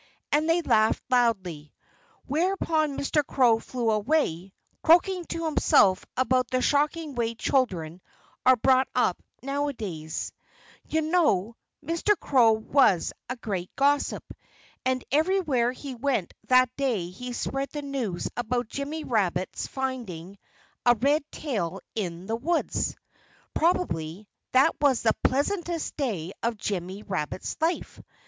[0.31, 1.71] And they laughed loudly.
[2.25, 3.23] Whereupon Mr.
[3.23, 4.51] Crow flew away,
[4.83, 8.01] croaking to himself about the shocking way children
[8.43, 10.33] are brought up nowadays.
[10.87, 12.19] You know, Mr.
[12.19, 14.23] Crow was a great gossip.
[14.87, 20.39] And everywhere he went that day he spread the news about Jimmy Rabbit's finding
[20.83, 22.95] a red tail in the woods.
[23.53, 28.01] Probably that was the pleasantest day of Jimmy Rabbit's life.